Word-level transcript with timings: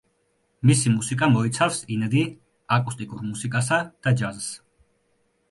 მისი 0.69 0.93
მუსიკა 0.93 1.29
მოიცავს 1.33 1.77
ინდი, 1.97 2.23
აკუსტიკურ 2.79 3.21
მუსიკასა 3.27 3.79
და 4.09 4.17
ჯაზს. 4.25 4.51